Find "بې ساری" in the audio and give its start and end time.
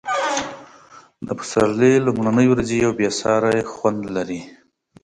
2.97-3.59